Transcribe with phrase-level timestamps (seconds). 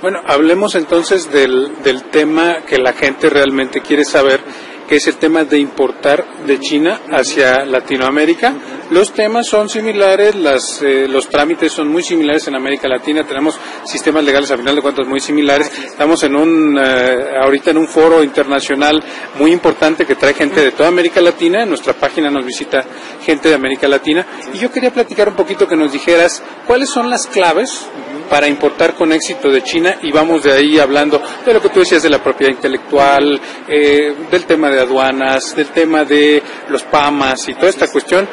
[0.00, 4.40] Bueno, hablemos entonces del, del tema que la gente realmente quiere saber,
[4.88, 8.52] que es el tema de importar de China hacia Latinoamérica.
[8.92, 13.58] Los temas son similares, las, eh, los trámites son muy similares en América Latina, tenemos
[13.86, 15.72] sistemas legales a final de cuentas muy similares.
[15.82, 19.02] Estamos en un, eh, ahorita en un foro internacional
[19.38, 21.62] muy importante que trae gente de toda América Latina.
[21.62, 22.84] En nuestra página nos visita
[23.24, 24.26] gente de América Latina.
[24.52, 27.86] Y yo quería platicar un poquito que nos dijeras cuáles son las claves
[28.28, 31.80] para importar con éxito de China y vamos de ahí hablando de lo que tú
[31.80, 37.48] decías de la propiedad intelectual, eh, del tema de aduanas, del tema de los PAMAS
[37.48, 38.28] y toda esta cuestión.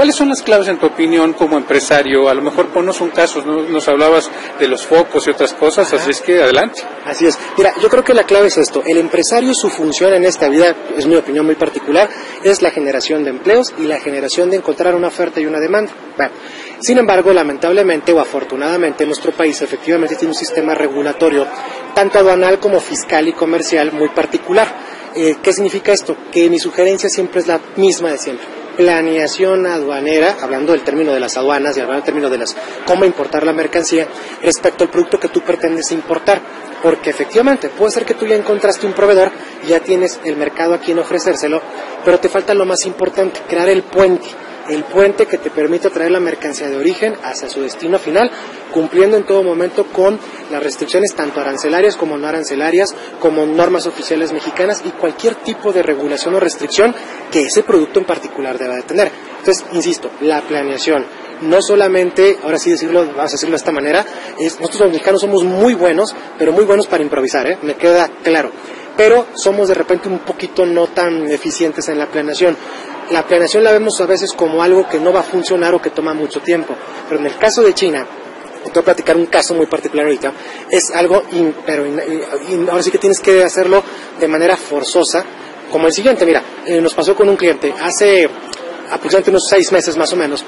[0.00, 2.30] ¿Cuáles son las claves en tu opinión como empresario?
[2.30, 3.64] A lo mejor ponos un caso, ¿no?
[3.64, 6.80] nos hablabas de los focos y otras cosas, así es que adelante.
[7.04, 7.38] Así es.
[7.58, 8.82] Mira, yo creo que la clave es esto.
[8.86, 12.08] El empresario, su función en esta vida, es mi opinión muy particular,
[12.42, 15.92] es la generación de empleos y la generación de encontrar una oferta y una demanda.
[16.16, 16.32] Bueno,
[16.80, 21.46] sin embargo, lamentablemente o afortunadamente, nuestro país efectivamente tiene un sistema regulatorio,
[21.94, 24.66] tanto aduanal como fiscal y comercial, muy particular.
[25.14, 26.16] Eh, ¿Qué significa esto?
[26.32, 31.20] Que mi sugerencia siempre es la misma de siempre planeación aduanera, hablando del término de
[31.20, 32.56] las aduanas y hablando del término de las
[32.86, 34.08] cómo importar la mercancía
[34.42, 36.40] respecto al producto que tú pretendes importar.
[36.82, 39.32] Porque efectivamente, puede ser que tú ya encontraste un proveedor,
[39.68, 41.60] ya tienes el mercado a quien ofrecérselo,
[42.06, 44.28] pero te falta lo más importante, crear el puente
[44.70, 48.30] el puente que te permite traer la mercancía de origen hacia su destino final,
[48.72, 50.18] cumpliendo en todo momento con
[50.50, 55.82] las restricciones tanto arancelarias como no arancelarias, como normas oficiales mexicanas y cualquier tipo de
[55.82, 56.94] regulación o restricción
[57.32, 59.10] que ese producto en particular deba de tener.
[59.38, 61.04] Entonces, insisto, la planeación,
[61.42, 64.04] no solamente, ahora sí decirlo, vamos a decirlo de esta manera,
[64.38, 67.58] es, nosotros los mexicanos somos muy buenos, pero muy buenos para improvisar, ¿eh?
[67.62, 68.52] me queda claro.
[68.96, 72.56] Pero somos de repente un poquito no tan eficientes en la planeación
[73.10, 75.90] la planeación la vemos a veces como algo que no va a funcionar o que
[75.90, 76.74] toma mucho tiempo.
[77.08, 78.06] Pero en el caso de China,
[78.64, 80.32] te voy a platicar un caso muy particular ahorita,
[80.70, 81.22] es algo,
[81.64, 81.84] pero
[82.70, 83.82] ahora sí que tienes que hacerlo
[84.18, 85.24] de manera forzosa,
[85.70, 88.28] como el siguiente, mira, eh, nos pasó con un cliente hace
[88.90, 90.44] aproximadamente unos seis meses más o menos,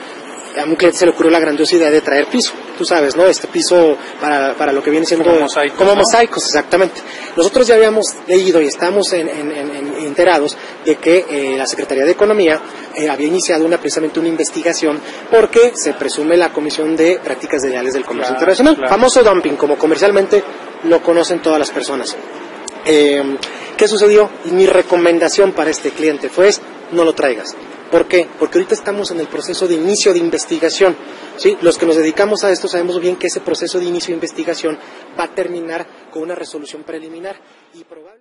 [0.58, 3.26] a un cliente se le ocurrió la grandiosa idea de traer piso, tú sabes, ¿no?
[3.26, 5.24] Este piso para, para lo que viene siendo...
[5.24, 5.78] Como mosaicos.
[5.78, 7.00] Como mosaicos, exactamente.
[7.36, 9.28] Nosotros ya habíamos leído y estamos en,
[10.12, 12.60] enterados de que eh, la Secretaría de Economía
[12.94, 15.00] eh, había iniciado una, precisamente una investigación
[15.30, 20.44] porque se presume la Comisión de Prácticas Leales del Comercio Internacional, famoso dumping, como comercialmente
[20.84, 22.16] lo conocen todas las personas.
[22.84, 23.38] Eh,
[23.76, 24.30] ¿Qué sucedió?
[24.44, 26.50] Y mi recomendación para este cliente fue,
[26.92, 27.56] no lo traigas.
[27.90, 28.26] ¿Por qué?
[28.38, 30.96] Porque ahorita estamos en el proceso de inicio de investigación.
[31.36, 31.58] ¿sí?
[31.60, 34.78] Los que nos dedicamos a esto sabemos bien que ese proceso de inicio de investigación
[35.18, 37.36] va a terminar con una resolución preliminar
[37.74, 38.11] y probablemente